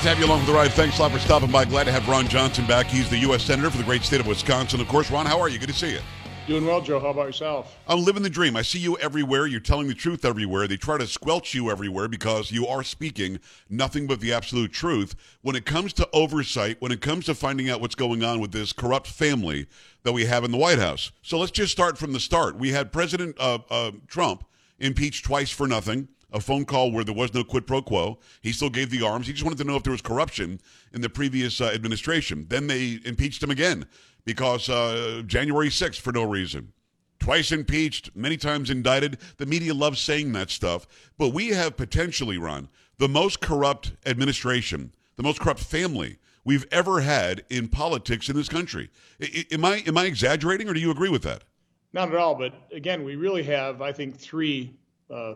[0.00, 0.72] Great to have you along for the ride.
[0.72, 1.66] Thanks a lot for stopping by.
[1.66, 2.86] Glad to have Ron Johnson back.
[2.86, 3.44] He's the U.S.
[3.44, 4.80] Senator for the great state of Wisconsin.
[4.80, 5.58] Of course, Ron, how are you?
[5.58, 5.98] Good to see you.
[6.46, 6.98] Doing well, Joe.
[6.98, 7.76] How about yourself?
[7.86, 8.56] I'm living the dream.
[8.56, 9.46] I see you everywhere.
[9.46, 10.66] You're telling the truth everywhere.
[10.66, 15.14] They try to squelch you everywhere because you are speaking nothing but the absolute truth.
[15.42, 18.52] When it comes to oversight, when it comes to finding out what's going on with
[18.52, 19.66] this corrupt family
[20.04, 21.12] that we have in the White House.
[21.20, 22.56] So let's just start from the start.
[22.56, 24.46] We had President uh, uh, Trump
[24.78, 28.18] impeached twice for nothing a phone call where there was no quid pro quo.
[28.42, 29.26] He still gave the arms.
[29.26, 30.60] He just wanted to know if there was corruption
[30.92, 32.46] in the previous uh, administration.
[32.48, 33.86] Then they impeached him again
[34.24, 36.72] because uh, January 6th for no reason.
[37.18, 39.18] Twice impeached, many times indicted.
[39.36, 40.86] The media loves saying that stuff.
[41.18, 47.00] But we have potentially, Ron, the most corrupt administration, the most corrupt family we've ever
[47.00, 48.88] had in politics in this country.
[49.20, 51.44] I, am I am I exaggerating, or do you agree with that?
[51.92, 52.34] Not at all.
[52.34, 54.74] But again, we really have, I think, three
[55.10, 55.34] uh,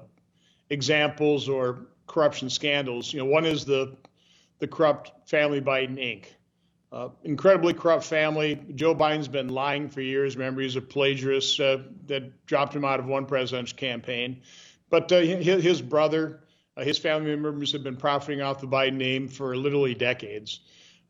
[0.74, 3.12] examples or corruption scandals.
[3.12, 3.96] You know, one is the
[4.58, 6.26] the corrupt family Biden Inc.
[6.92, 8.60] Uh, incredibly corrupt family.
[8.76, 10.36] Joe Biden's been lying for years.
[10.36, 14.40] Remember, he's a plagiarist uh, that dropped him out of one presidential campaign.
[14.90, 16.44] But uh, his, his, brother,
[16.76, 20.60] uh, his family members have been profiting off the Biden name for literally decades.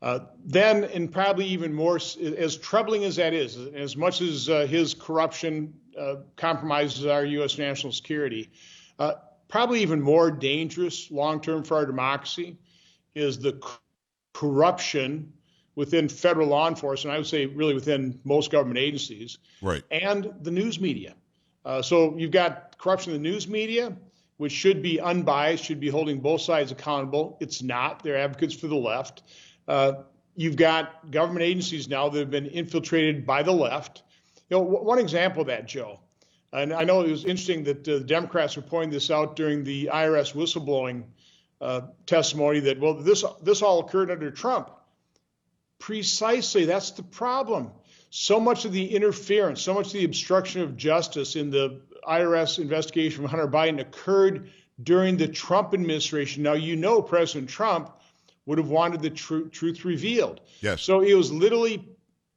[0.00, 4.66] Uh, then, and probably even more, as troubling as that is, as much as uh,
[4.66, 5.74] his corruption
[6.36, 7.58] compromises our U.S.
[7.58, 8.50] national security,
[9.48, 12.58] probably even more dangerous long term for our democracy
[13.14, 13.60] is the
[14.32, 15.32] corruption
[15.76, 17.14] within federal law enforcement.
[17.14, 21.14] I would say really within most government agencies, right, and the news media.
[21.64, 23.96] Uh, so you've got corruption in the news media,
[24.36, 27.38] which should be unbiased, should be holding both sides accountable.
[27.40, 28.02] It's not.
[28.02, 29.22] They're advocates for the left.
[29.66, 29.92] Uh,
[30.36, 34.02] you've got government agencies now that have been infiltrated by the left.
[34.50, 36.00] You know, w- one example of that, Joe.
[36.54, 39.64] And I know it was interesting that uh, the Democrats were pointing this out during
[39.64, 41.02] the IRS whistleblowing
[41.60, 44.70] uh, testimony that, well, this, this all occurred under Trump.
[45.80, 47.72] Precisely, that's the problem.
[48.10, 52.60] So much of the interference, so much of the obstruction of justice in the IRS
[52.60, 54.50] investigation from Hunter Biden occurred
[54.82, 56.44] during the Trump administration.
[56.44, 57.90] Now, you know President Trump
[58.46, 60.40] would have wanted the tr- truth revealed.
[60.60, 60.82] Yes.
[60.82, 61.88] So it was literally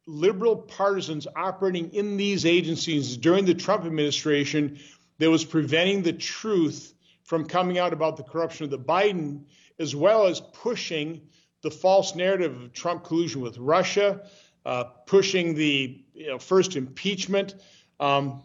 [0.07, 4.79] liberal partisans operating in these agencies during the Trump administration
[5.19, 9.44] that was preventing the truth from coming out about the corruption of the Biden,
[9.78, 11.22] as well as pushing
[11.62, 14.22] the false narrative of Trump collusion with Russia,
[14.66, 17.56] uh, pushing the you know, first impeachment.
[18.00, 18.44] Um,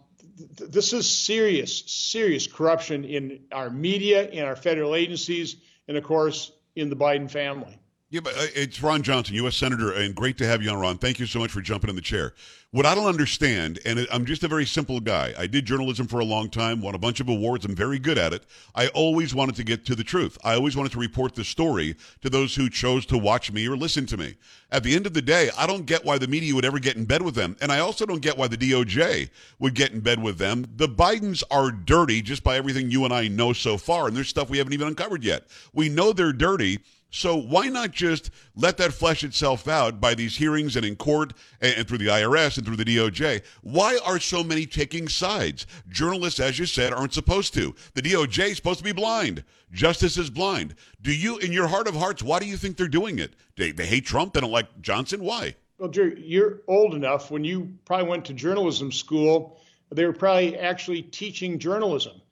[0.57, 5.55] th- this is serious, serious corruption in our media, in our federal agencies,
[5.87, 7.79] and of course, in the Biden family.
[8.13, 9.55] Yeah, but uh, it's Ron Johnson, U.S.
[9.55, 10.99] Senator, and great to have you on, Ron.
[10.99, 12.35] Thank you so much for jumping in the chair.
[12.69, 15.33] What I don't understand, and I'm just a very simple guy.
[15.35, 17.65] I did journalism for a long time, won a bunch of awards.
[17.65, 18.45] I'm very good at it.
[18.75, 20.37] I always wanted to get to the truth.
[20.43, 23.75] I always wanted to report the story to those who chose to watch me or
[23.75, 24.35] listen to me.
[24.69, 26.97] At the end of the day, I don't get why the media would ever get
[26.97, 27.57] in bed with them.
[27.61, 30.67] And I also don't get why the DOJ would get in bed with them.
[30.75, 34.07] The Bidens are dirty just by everything you and I know so far.
[34.07, 35.47] And there's stuff we haven't even uncovered yet.
[35.73, 36.77] We know they're dirty
[37.13, 41.33] so why not just let that flesh itself out by these hearings and in court
[41.61, 43.43] and, and, through the IRS and through the DOJ?
[43.61, 45.67] Why are so many taking sides?
[45.87, 47.75] Journalists, as you said, aren't supposed to.
[47.93, 49.43] The DOJ is supposed to be blind.
[49.71, 50.73] Justice is blind.
[51.03, 53.35] Do you, in your heart of hearts, why do you think they're doing it?
[53.57, 54.33] They, they hate Trump.
[54.33, 55.23] They don't like Johnson.
[55.23, 55.55] Why?
[55.77, 57.29] Well, Jerry, you're old enough.
[57.29, 59.59] When you probably went to journalism school,
[59.91, 62.22] they were probably actually teaching journalism.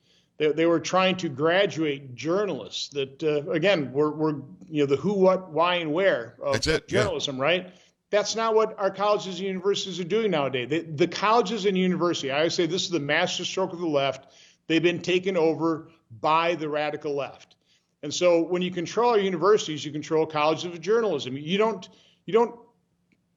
[0.41, 4.96] They, they were trying to graduate journalists that, uh, again, were, were, you know, the
[4.96, 7.44] who, what, why, and where of it, journalism, yeah.
[7.44, 7.74] right?
[8.09, 10.68] That's not what our colleges and universities are doing nowadays.
[10.68, 13.85] They, the colleges and university, I always say this is the master stroke of the
[13.85, 14.34] left.
[14.66, 17.56] They've been taken over by the radical left.
[18.01, 21.38] And so when you control our universities, you control colleges of journalism.
[21.38, 21.88] You don't
[22.25, 22.56] you don't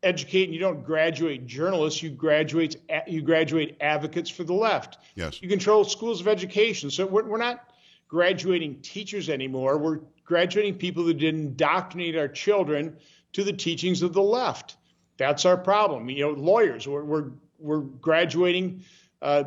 [0.04, 4.98] educate and you don't graduate journalists you graduate you graduate advocates for the left.
[5.14, 5.42] Yes.
[5.42, 6.90] You control schools of education.
[6.90, 7.72] So we're, we're not
[8.08, 9.78] graduating teachers anymore.
[9.78, 12.96] We're graduating people that did indoctrinate our children
[13.32, 14.76] to the teachings of the left.
[15.16, 16.08] That's our problem.
[16.10, 18.84] You know lawyers we're we're, we're graduating
[19.22, 19.44] uh,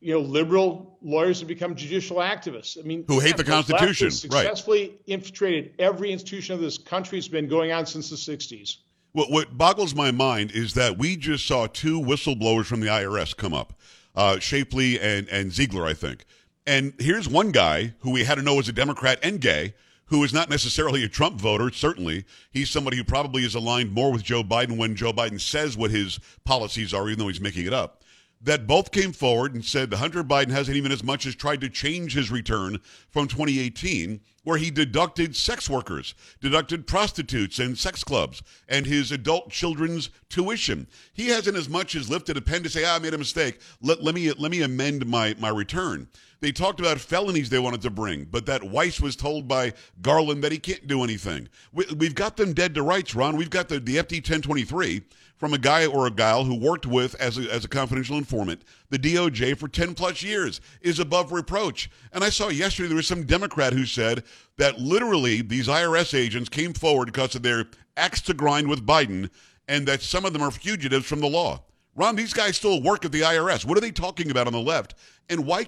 [0.00, 2.78] you know liberal lawyers have become judicial activists.
[2.78, 5.00] I mean who hate the constitution successfully right.
[5.06, 7.18] infiltrated every institution of this country.
[7.18, 8.76] Has been going on since the 60s
[9.12, 13.36] what, what boggles my mind is that we just saw two whistleblowers from the IRS
[13.36, 13.74] come up,
[14.14, 16.24] uh, Shapley and, and Ziegler, I think.
[16.66, 19.74] And here's one guy who we had to know was a Democrat and gay,
[20.06, 22.24] who is not necessarily a Trump voter, certainly.
[22.50, 25.90] He's somebody who probably is aligned more with Joe Biden when Joe Biden says what
[25.90, 28.02] his policies are, even though he's making it up.
[28.44, 31.68] That both came forward and said Hunter Biden hasn't even as much as tried to
[31.68, 38.42] change his return from 2018 where he deducted sex workers, deducted prostitutes and sex clubs,
[38.68, 40.86] and his adult children's tuition.
[41.12, 43.60] He hasn't as much as lifted a pen to say, ah, I made a mistake.
[43.80, 46.08] Let, let, me, let me amend my, my return.
[46.40, 50.42] They talked about felonies they wanted to bring, but that Weiss was told by Garland
[50.42, 51.48] that he can't do anything.
[51.72, 53.36] We, have got them dead to rights, Ron.
[53.36, 55.02] We've got the, the FD 1023
[55.42, 58.62] from a guy or a gal who worked with as a, as a confidential informant
[58.90, 61.90] the DOJ for 10 plus years is above reproach.
[62.12, 64.22] And I saw yesterday there was some Democrat who said
[64.58, 67.66] that literally these IRS agents came forward because of their
[67.96, 69.30] axe to grind with Biden
[69.66, 71.64] and that some of them are fugitives from the law.
[71.96, 73.64] Ron, these guys still work at the IRS.
[73.64, 74.94] What are they talking about on the left?
[75.28, 75.66] And why,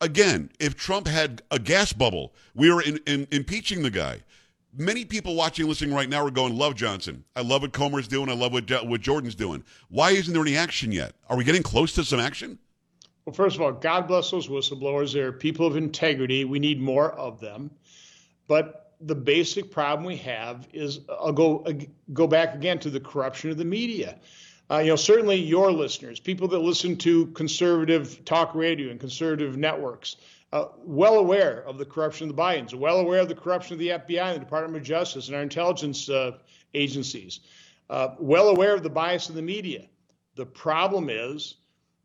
[0.00, 4.22] again, if Trump had a gas bubble, we were in, in, impeaching the guy
[4.76, 7.24] many people watching, listening right now are going, "Love Johnson.
[7.36, 8.28] I love what Comer's doing.
[8.28, 11.14] I love what what Jordan's doing." Why isn't there any action yet?
[11.28, 12.58] Are we getting close to some action?
[13.24, 15.12] Well, first of all, God bless those whistleblowers.
[15.12, 16.44] They're people of integrity.
[16.44, 17.70] We need more of them.
[18.48, 21.72] But the basic problem we have is I'll go uh,
[22.12, 24.18] go back again to the corruption of the media.
[24.70, 29.56] Uh, you know, certainly your listeners, people that listen to conservative talk radio and conservative
[29.56, 30.16] networks,
[30.52, 33.78] uh, well aware of the corruption of the Bidens, well aware of the corruption of
[33.78, 36.32] the FBI and the Department of Justice and our intelligence uh,
[36.74, 37.40] agencies,
[37.90, 39.86] uh, well aware of the bias of the media.
[40.34, 41.56] The problem is,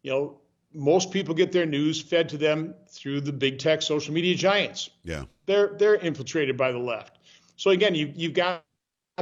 [0.04, 0.40] you know,
[0.74, 4.90] most people get their news fed to them through the big tech social media giants.
[5.04, 7.20] Yeah, they're they're infiltrated by the left.
[7.56, 8.64] So again, you you've got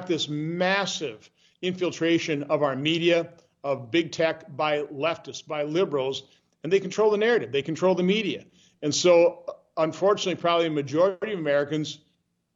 [0.07, 1.29] this massive
[1.61, 3.29] infiltration of our media,
[3.63, 6.23] of big tech by leftists, by liberals,
[6.63, 7.51] and they control the narrative.
[7.51, 8.43] They control the media.
[8.81, 9.45] And so,
[9.77, 11.99] unfortunately, probably a majority of Americans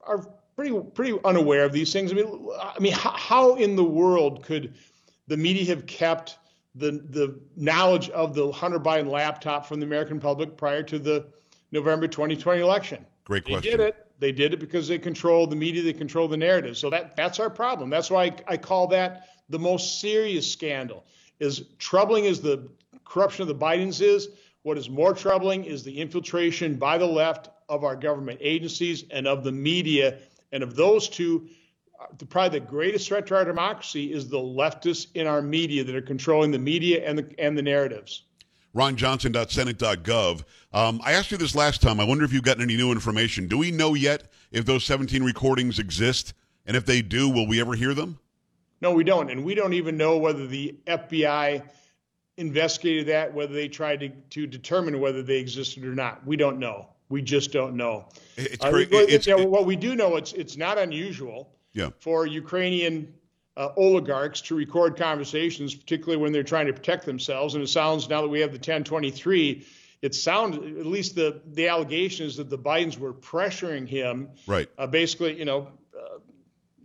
[0.01, 2.12] are pretty pretty unaware of these things.
[2.12, 4.75] I mean, I mean, how, how in the world could
[5.27, 6.38] the media have kept
[6.75, 11.27] the the knowledge of the Hunter Biden laptop from the American public prior to the
[11.71, 13.06] November 2020 election?
[13.25, 13.62] Great question.
[13.62, 14.06] They did it.
[14.19, 15.81] They did it because they control the media.
[15.81, 16.77] They control the narrative.
[16.77, 17.89] So that that's our problem.
[17.89, 21.06] That's why I, I call that the most serious scandal.
[21.39, 22.68] As troubling as the
[23.06, 24.30] corruption of the Bidens is,
[24.63, 29.27] what is more troubling is the infiltration by the left of our government agencies and
[29.27, 30.17] of the media.
[30.51, 31.47] And of those two,
[32.29, 36.01] probably the greatest threat to our democracy is the leftists in our media that are
[36.01, 38.23] controlling the media and the, and the narratives.
[38.75, 40.44] RonJohnson.senate.gov.
[40.73, 42.00] Um, I asked you this last time.
[42.00, 43.47] I wonder if you've gotten any new information.
[43.47, 46.33] Do we know yet if those 17 recordings exist?
[46.65, 48.19] And if they do, will we ever hear them?
[48.81, 49.31] No, we don't.
[49.31, 51.63] And we don't even know whether the FBI
[52.39, 56.25] investigated that, whether they tried to, to determine whether they existed or not.
[56.25, 56.88] We don't know.
[57.09, 58.06] We just don't know.
[58.38, 61.89] It's, uh, it's, know, what we do know, it's it's not unusual yeah.
[62.00, 63.13] for Ukrainian
[63.57, 67.56] uh, oligarchs to record conversations, particularly when they're trying to protect themselves.
[67.56, 69.65] And it sounds now that we have the 1023,
[70.01, 74.69] it sounds at least the the allegation is that the Bidens were pressuring him, right?
[74.77, 76.19] Uh, basically, you know, uh,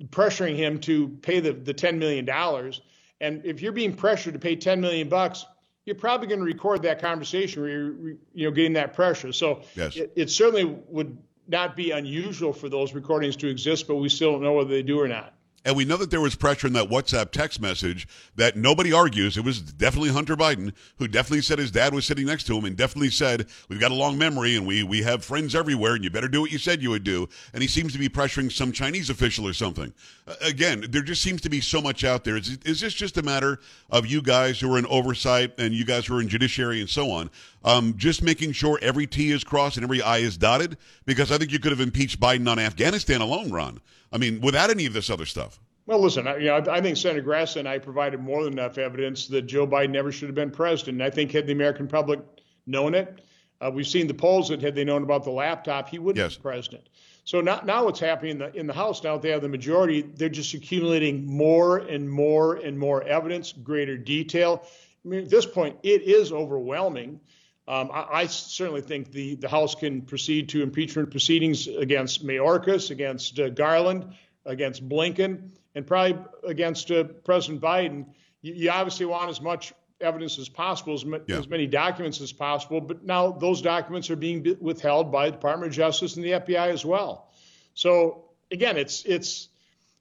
[0.06, 2.80] pressuring him to pay the the 10 million dollars
[3.24, 5.46] and if you're being pressured to pay 10 million bucks,
[5.86, 9.32] you're probably going to record that conversation where you're, you know, getting that pressure.
[9.32, 9.96] So yes.
[9.96, 11.16] it, it certainly would
[11.48, 14.82] not be unusual for those recordings to exist, but we still don't know whether they
[14.82, 15.33] do or not.
[15.64, 18.06] And we know that there was pressure in that WhatsApp text message
[18.36, 19.36] that nobody argues.
[19.36, 22.64] It was definitely Hunter Biden who definitely said his dad was sitting next to him
[22.64, 26.04] and definitely said, We've got a long memory and we, we have friends everywhere and
[26.04, 27.28] you better do what you said you would do.
[27.54, 29.92] And he seems to be pressuring some Chinese official or something.
[30.26, 32.36] Uh, again, there just seems to be so much out there.
[32.36, 35.84] Is, is this just a matter of you guys who are in oversight and you
[35.84, 37.30] guys who are in judiciary and so on,
[37.64, 40.76] um, just making sure every T is crossed and every I is dotted?
[41.06, 43.80] Because I think you could have impeached Biden on Afghanistan alone, Ron.
[44.12, 45.58] I mean, without any of this other stuff.
[45.86, 48.78] Well, listen, I, you know, I think Senator Grassley and I provided more than enough
[48.78, 50.94] evidence that Joe Biden never should have been president.
[50.94, 52.20] And I think had the American public
[52.66, 53.20] known it,
[53.60, 56.36] uh, we've seen the polls that had they known about the laptop, he wouldn't yes.
[56.36, 56.88] be president.
[57.24, 59.48] So now, now what's happening in the in the House now that they have the
[59.48, 64.66] majority, they're just accumulating more and more and more evidence, greater detail.
[65.04, 67.20] I mean, at this point, it is overwhelming.
[67.66, 72.90] Um, I, I, certainly think the, the House can proceed to impeachment proceedings against Mayorkas,
[72.90, 78.06] against uh, Garland, against Blinken, and probably against uh, President Biden.
[78.42, 81.38] You, you, obviously want as much evidence as possible, as, yeah.
[81.38, 85.70] as, many documents as possible, but now those documents are being withheld by the Department
[85.70, 87.30] of Justice and the FBI as well.
[87.72, 89.48] So again, it's it's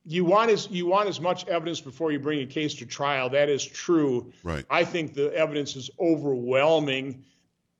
[0.06, 3.30] you want as you want as much evidence before you bring a case to trial.
[3.30, 4.34] That is true.
[4.44, 4.66] Right.
[4.70, 7.24] I think the evidence is overwhelming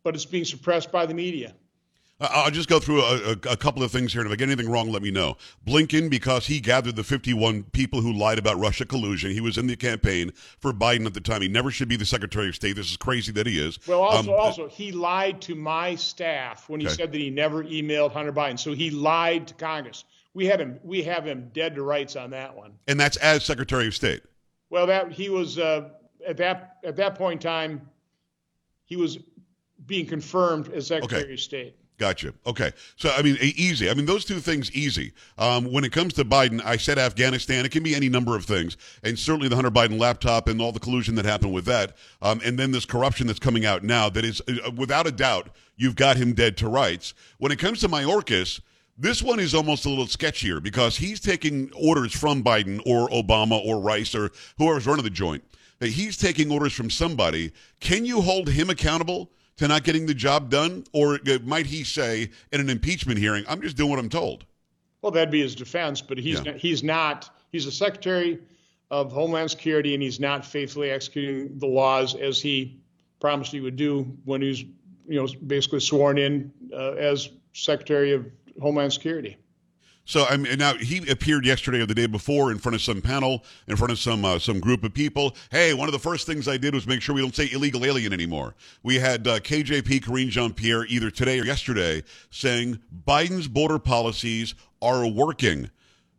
[0.04, 1.54] but it's being suppressed by the media.
[2.20, 4.48] I'll just go through a, a, a, couple of things here, and if I get
[4.48, 5.36] anything wrong, let me know.
[5.68, 9.32] Blinken, because he gathered the 51 people who lied about Russia collusion.
[9.32, 11.42] He was in the campaign for Biden at the time.
[11.42, 12.76] He never should be the Secretary of State.
[12.76, 13.80] This is crazy that he is.
[13.88, 16.96] Well, also, um, also he lied to my staff when he okay.
[16.96, 18.60] said that he never emailed Hunter Biden.
[18.60, 20.06] So he lied to Congress.
[20.34, 20.80] We had him.
[20.84, 22.74] We have him dead to rights on that one.
[22.88, 24.22] And that's as Secretary of State.
[24.70, 25.90] Well, that he was uh,
[26.26, 27.90] at that at that point in time.
[28.86, 29.18] He was
[29.86, 31.34] being confirmed as Secretary okay.
[31.34, 31.76] of State.
[32.00, 32.34] Gotcha.
[32.46, 32.72] Okay.
[32.96, 33.90] So, I mean, easy.
[33.90, 35.14] I mean, those two things, easy.
[35.38, 37.66] Um, when it comes to Biden, I said Afghanistan.
[37.66, 38.78] It can be any number of things.
[39.04, 41.96] And certainly the Hunter Biden laptop and all the collusion that happened with that.
[42.22, 45.50] Um, and then this corruption that's coming out now that is, uh, without a doubt,
[45.78, 47.14] you've got him dead to rights.
[47.38, 48.60] When it comes to Mayorkas,
[48.98, 53.64] this one is almost a little sketchier because he's taking orders from Biden or Obama
[53.64, 55.44] or Rice or whoever's running the joint.
[55.80, 57.52] He's taking orders from somebody.
[57.80, 59.32] Can you hold him accountable?
[59.58, 60.86] To not getting the job done?
[60.94, 64.46] Or might he say in an impeachment hearing, I'm just doing what I'm told?
[65.02, 66.52] Well, that'd be his defense, but he's yeah.
[66.52, 67.30] not, he's not.
[67.52, 68.40] He's the Secretary
[68.90, 72.80] of Homeland Security, and he's not faithfully executing the laws as he
[73.20, 78.14] promised he would do when he was, you know, basically sworn in uh, as Secretary
[78.14, 78.26] of
[78.62, 79.38] Homeland Security.
[80.06, 83.02] So I mean, now he appeared yesterday or the day before in front of some
[83.02, 85.36] panel, in front of some uh, some group of people.
[85.50, 87.86] Hey, one of the first things I did was make sure we don't say illegal
[87.86, 88.56] alien anymore.
[88.84, 94.56] We had uh, KJP Karine Jean Pierre either today or yesterday saying Biden's border policies
[94.82, 95.70] are working.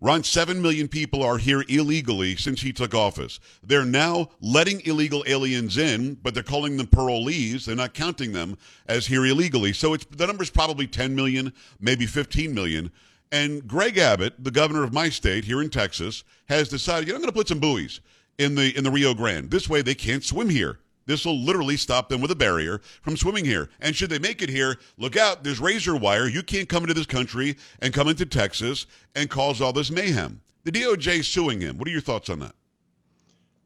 [0.02, 3.40] Around 7 million people are here illegally since he took office.
[3.62, 7.64] They're now letting illegal aliens in, but they're calling them parolees.
[7.64, 9.72] They're not counting them as here illegally.
[9.72, 12.90] So it's, the number's probably 10 million, maybe 15 million.
[13.34, 17.16] And Greg Abbott, the governor of my state here in Texas, has decided, you know,
[17.16, 18.00] I'm going to put some buoys
[18.38, 19.50] in the in the Rio Grande.
[19.50, 20.78] This way they can't swim here.
[21.06, 23.70] This will literally stop them with a barrier from swimming here.
[23.80, 26.28] And should they make it here, look out, there's razor wire.
[26.28, 28.86] You can't come into this country and come into Texas
[29.16, 30.40] and cause all this mayhem.
[30.62, 31.76] The DOJ is suing him.
[31.76, 32.54] What are your thoughts on that?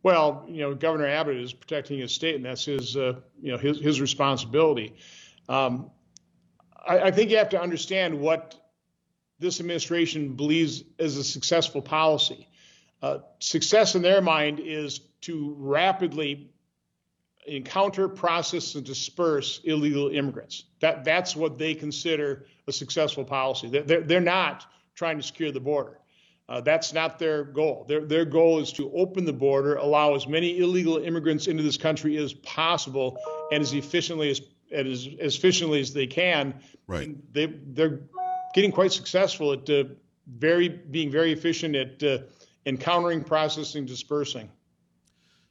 [0.02, 3.58] Well, you know, Governor Abbott is protecting his state, and that's his, uh, you know,
[3.58, 4.94] his his responsibility.
[5.46, 5.90] Um,
[6.86, 8.58] I, I think you have to understand what
[9.38, 12.48] this administration believes is a successful policy.
[13.00, 16.50] Uh, success in their mind is to rapidly
[17.46, 20.64] encounter, process, and disperse illegal immigrants.
[20.80, 23.68] That, that's what they consider a successful policy.
[23.68, 25.98] They're, they're not trying to secure the border.
[26.48, 27.84] Uh, that's not their goal.
[27.86, 31.76] Their, their goal is to open the border, allow as many illegal immigrants into this
[31.76, 33.18] country as possible,
[33.52, 34.40] and as efficiently as
[34.70, 36.60] as, as efficiently as they can.
[36.86, 37.16] Right.
[37.32, 38.00] They they're
[38.54, 39.84] getting quite successful at uh,
[40.26, 42.18] very being very efficient at uh,
[42.66, 44.50] encountering, processing, dispersing.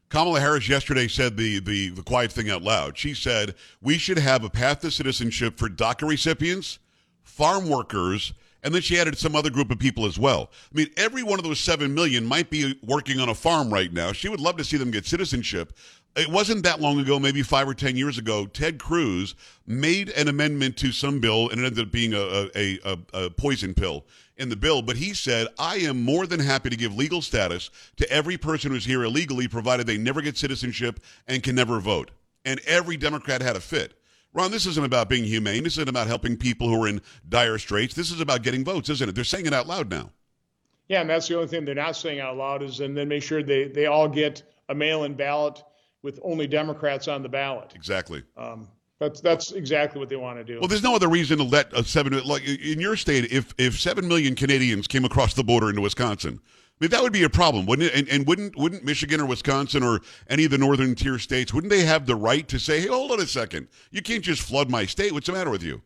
[0.10, 2.98] Kamala Harris yesterday said the, the, the quiet thing out loud.
[2.98, 6.80] She said we should have a path to citizenship for DACA recipients,
[7.24, 8.34] farm workers,
[8.64, 10.52] and then she added some other group of people as well.
[10.72, 13.92] I mean, every one of those 7 million might be working on a farm right
[13.92, 14.12] now.
[14.12, 15.74] She would love to see them get citizenship
[16.18, 19.36] it wasn't that long ago, maybe five or ten years ago, Ted Cruz
[19.68, 23.30] made an amendment to some bill, and it ended up being a, a, a, a,
[23.30, 24.04] poison pill
[24.38, 24.82] in the bill.
[24.82, 28.72] But he said, I am more than happy to give legal status to every person
[28.72, 32.10] who's here illegally, provided they never get citizenship and can never vote.
[32.46, 33.94] And every Democrat had a fit.
[34.34, 35.64] Ron, this isn't about being humane.
[35.64, 37.96] This isn't about helping people who are in dire straits.
[37.96, 39.16] This is about getting votes, isn't it?
[39.16, 40.12] They're saying it out loud now.
[40.90, 43.24] Yeah, and that's the only thing they're not saying out loud is, and then make
[43.24, 45.62] sure they, they all get a mail in ballot
[46.02, 47.74] with only Democrats on the ballot.
[47.76, 48.24] Exactly.
[48.38, 48.70] Um,
[49.00, 50.60] that's that's exactly what they want to do.
[50.60, 53.32] Well, there's no other reason to let a seven like in your state.
[53.32, 56.40] If if seven million Canadians came across the border into Wisconsin,
[56.80, 57.96] I mean that would be a problem, wouldn't it?
[57.96, 61.72] And, and wouldn't wouldn't Michigan or Wisconsin or any of the northern tier states wouldn't
[61.72, 64.70] they have the right to say, hey, hold on a second, you can't just flood
[64.70, 65.12] my state.
[65.12, 65.82] What's the matter with you?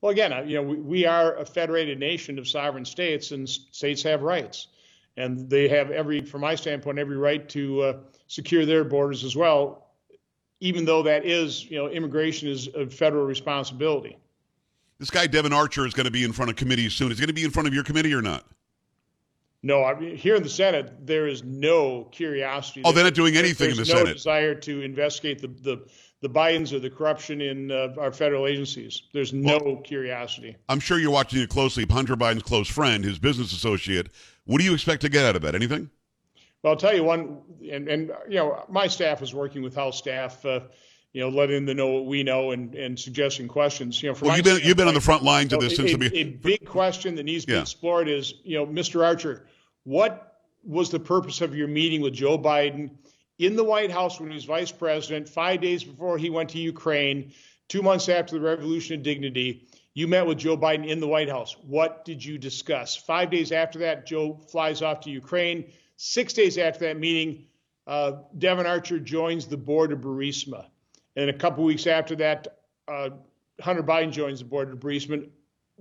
[0.00, 4.02] Well, again, you know, we, we are a federated nation of sovereign states, and states
[4.02, 4.68] have rights
[5.16, 9.36] and they have every, from my standpoint, every right to uh, secure their borders as
[9.36, 9.90] well,
[10.60, 14.16] even though that is, you know, immigration is a federal responsibility.
[14.98, 17.10] This guy Devon Archer is going to be in front of committees soon.
[17.10, 18.46] Is he going to be in front of your committee or not?
[19.64, 22.82] No, I mean, here in the Senate, there is no curiosity.
[22.84, 24.06] Oh, they're not doing anything in the no Senate.
[24.06, 25.86] no desire to investigate the, the
[26.20, 29.02] the Bidens or the corruption in uh, our federal agencies.
[29.12, 30.56] There's no well, curiosity.
[30.68, 31.84] I'm sure you're watching it closely.
[31.88, 34.08] Hunter Biden's close friend, his business associate.
[34.44, 35.54] What do you expect to get out of that?
[35.56, 35.90] Anything?
[36.62, 37.38] Well, I'll tell you one,
[37.70, 40.44] and, and you know, my staff is working with House staff.
[40.46, 40.60] Uh,
[41.12, 44.02] you know, letting them know what we know and, and suggesting questions.
[44.02, 45.96] You know, well, you've been you've been on the front lines of this since a,
[45.96, 47.60] the a big question that needs to be yeah.
[47.60, 49.04] explored is, you know, Mr.
[49.04, 49.46] Archer,
[49.84, 52.90] what was the purpose of your meeting with Joe Biden
[53.38, 56.58] in the White House when he was vice president, five days before he went to
[56.58, 57.32] Ukraine,
[57.68, 59.66] two months after the Revolution of Dignity.
[59.94, 61.56] You met with Joe Biden in the White House.
[61.66, 62.96] What did you discuss?
[62.96, 65.70] Five days after that, Joe flies off to Ukraine.
[65.96, 67.44] Six days after that meeting,
[67.86, 70.66] uh, Devon Archer joins the board of Burisma.
[71.16, 73.10] And a couple weeks after that, uh,
[73.60, 75.28] Hunter Biden joins the board of Burisma.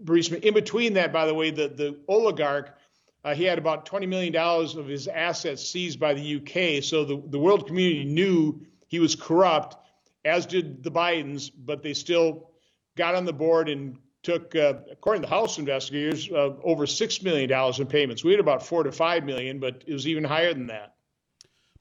[0.04, 0.44] Burisma.
[0.44, 2.78] In between that, by the way, the, the oligarch,
[3.24, 6.84] uh, he had about $20 million of his assets seized by the UK.
[6.84, 9.78] So the, the world community knew he was corrupt,
[10.26, 12.50] as did the Bidens, but they still
[12.98, 17.24] got on the board and took, uh, according to the House investigators, uh, over $6
[17.24, 18.24] million in payments.
[18.24, 20.96] We had about 4 to 5 million, but it was even higher than that.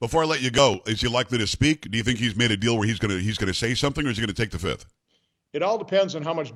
[0.01, 1.89] Before I let you go, is he likely to speak?
[1.91, 3.75] Do you think he's made a deal where he's going to he's going to say
[3.75, 4.85] something, or is he going to take the fifth?
[5.53, 6.51] It all depends on how much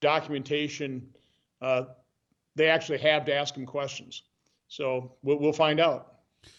[0.00, 1.06] documentation
[1.60, 1.84] uh,
[2.56, 4.22] they actually have to ask him questions.
[4.68, 6.14] So we'll, we'll find out.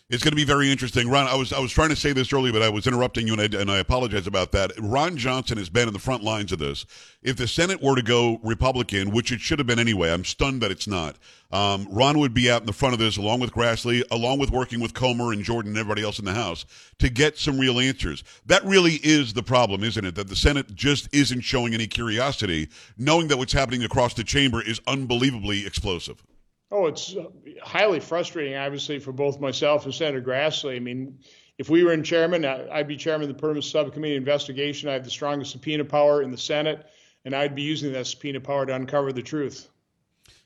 [0.10, 1.28] It's going to be very interesting, Ron.
[1.28, 3.42] I was I was trying to say this earlier, but I was interrupting you, and
[3.42, 4.72] I, and I apologize about that.
[4.80, 6.88] Ron Johnson has been in the front lines of this.
[7.22, 10.62] If the Senate were to go Republican, which it should have been anyway, I'm stunned
[10.62, 11.18] that it's not.
[11.52, 14.50] Um, Ron would be out in the front of this, along with Grassley, along with
[14.50, 16.66] working with Comer and Jordan and everybody else in the House,
[16.98, 18.24] to get some real answers.
[18.48, 20.16] That really is the problem, isn't it?
[20.16, 24.60] That the Senate just isn't showing any curiosity, knowing that what's happening across the chamber
[24.60, 26.24] is unbelievably explosive.
[26.72, 27.26] Oh, it's uh,
[27.64, 30.76] highly frustrating, obviously, for both myself and Senator Grassley.
[30.76, 31.18] I mean,
[31.58, 34.88] if we were in chairman, I'd be chairman of the Permanent Subcommittee Investigation.
[34.88, 36.86] I have the strongest subpoena power in the Senate,
[37.26, 39.68] and I'd be using that subpoena power to uncover the truth.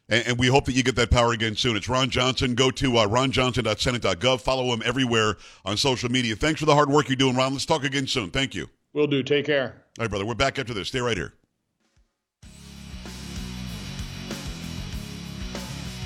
[0.09, 1.75] And, and we hope that you get that power again soon.
[1.75, 2.55] It's Ron Johnson.
[2.55, 4.41] Go to uh, ronjohnson.senate.gov.
[4.41, 6.35] Follow him everywhere on social media.
[6.35, 7.53] Thanks for the hard work you're doing, Ron.
[7.53, 8.31] Let's talk again soon.
[8.31, 8.69] Thank you.
[8.93, 9.23] Will do.
[9.23, 9.83] Take care.
[9.99, 10.25] All right, brother.
[10.25, 10.87] We're back after this.
[10.87, 11.33] Stay right here.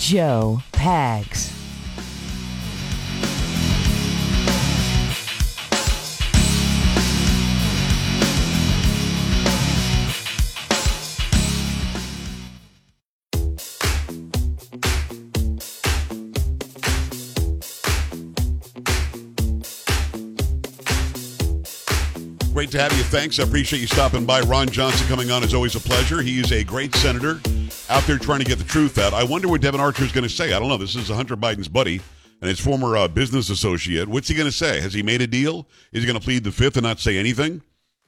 [0.08, 1.52] Joe Pags.
[22.53, 23.03] Great to have you.
[23.03, 23.40] Thanks.
[23.40, 24.40] I appreciate you stopping by.
[24.40, 26.22] Ron Johnson coming on is always a pleasure.
[26.22, 27.42] He is a great senator
[27.90, 29.14] out there trying to get the truth out.
[29.14, 30.54] I wonder what Devon Archer is going to say.
[30.54, 30.78] I don't know.
[30.78, 32.02] This is Hunter Biden's buddy
[32.42, 34.08] and his former uh, business associate.
[34.08, 34.82] What's he going to say?
[34.82, 35.68] Has he made a deal?
[35.92, 37.62] Is he going to plead the fifth and not say anything?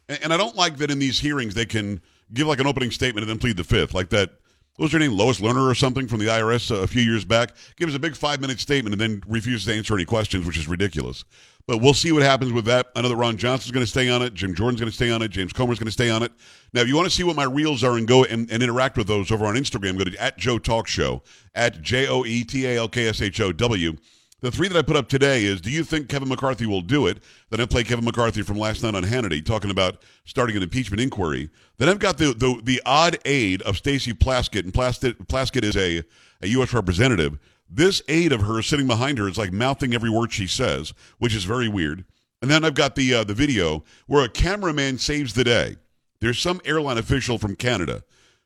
[0.07, 2.01] And, and I don't like that in these hearings they can
[2.33, 4.31] give like an opening statement and then plead the fifth, like that
[4.75, 7.53] what was her name, Lois Lerner or something from the IRS a few years back,
[7.75, 10.69] gives a big five minute statement and then refuses to answer any questions, which is
[10.69, 11.25] ridiculous.
[11.69, 12.87] But we'll see what happens with that.
[12.95, 14.33] I know that Ron Johnson's going to stay on it.
[14.33, 15.29] Jim Jordan's going to stay on it.
[15.29, 16.31] James Comer's going to stay on it.
[16.73, 18.97] Now, if you want to see what my reels are and go and, and interact
[18.97, 21.21] with those over on Instagram, go to at Joe Talk Show,
[21.53, 23.95] at J O E T A L K S H O W.
[24.41, 27.05] The three that I put up today is Do you think Kevin McCarthy will do
[27.05, 27.19] it?
[27.51, 31.01] Then I play Kevin McCarthy from last night on Hannity talking about starting an impeachment
[31.01, 31.51] inquiry.
[31.77, 35.77] Then I've got the the, the odd aide of Stacey Plaskett, and Plaskett, Plaskett is
[35.77, 36.03] a,
[36.41, 36.73] a U.S.
[36.73, 37.37] representative.
[37.69, 41.35] This aide of hers sitting behind her is like mouthing every word she says, which
[41.35, 42.03] is very weird.
[42.41, 45.75] And then I've got the uh, the video where a cameraman saves the day.
[46.19, 48.03] There's some airline official from Canada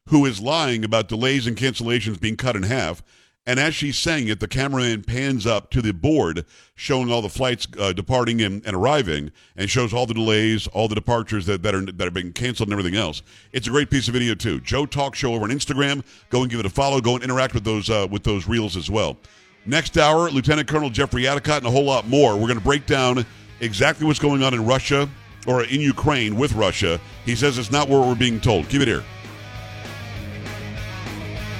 [0.09, 3.01] who is lying about delays and cancellations being cut in half
[3.45, 7.29] and as she's saying it, the cameraman pans up to the board showing all the
[7.29, 11.61] flights uh, departing and, and, arriving and shows all the delays, all the departures that,
[11.61, 13.21] that, are, that are being canceled and everything else.
[13.51, 14.61] It's a great piece of video, too.
[14.61, 16.03] Joe Talk Show over on Instagram.
[16.29, 17.01] Go and give it a follow.
[17.01, 19.17] Go and interact with those, uh, with those reels as well.
[19.65, 22.33] Next hour, Lieutenant Colonel Jeffrey Addicott and a whole lot more.
[22.33, 23.25] We're going to break down
[23.59, 25.09] exactly what's going on in Russia
[25.47, 26.99] or in Ukraine with Russia.
[27.25, 28.69] He says it's not what we're being told.
[28.69, 29.03] Keep it here.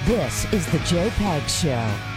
[0.05, 2.12] This is the Joe Pags Show.